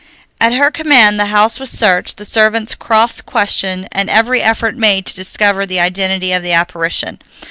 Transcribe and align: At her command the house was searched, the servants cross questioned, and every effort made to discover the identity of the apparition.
At 0.39 0.53
her 0.53 0.71
command 0.71 1.19
the 1.19 1.27
house 1.27 1.59
was 1.59 1.69
searched, 1.69 2.17
the 2.17 2.25
servants 2.25 2.73
cross 2.73 3.21
questioned, 3.21 3.87
and 3.91 4.09
every 4.09 4.41
effort 4.41 4.75
made 4.75 5.05
to 5.05 5.13
discover 5.13 5.63
the 5.67 5.79
identity 5.79 6.31
of 6.33 6.41
the 6.41 6.53
apparition. 6.53 7.19